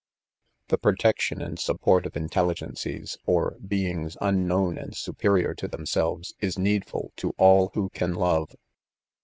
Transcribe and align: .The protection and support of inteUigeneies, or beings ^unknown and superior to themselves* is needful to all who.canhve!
.The 0.69 0.79
protection 0.79 1.43
and 1.43 1.59
support 1.59 2.07
of 2.07 2.13
inteUigeneies, 2.13 3.17
or 3.27 3.57
beings 3.63 4.15
^unknown 4.15 4.81
and 4.81 4.97
superior 4.97 5.53
to 5.53 5.67
themselves* 5.67 6.33
is 6.39 6.57
needful 6.57 7.13
to 7.17 7.35
all 7.37 7.69
who.canhve! 7.75 8.55